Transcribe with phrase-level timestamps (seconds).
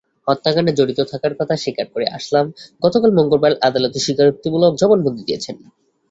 [0.27, 2.45] হত্যাকাণ্ডে জড়িত থাকার কথা স্বীকার করে আসলাম
[2.81, 5.55] গতকাল মঙ্গলবার আদালতে স্বীকারোক্তিমূলক জবানবন্দি দিয়েছেন।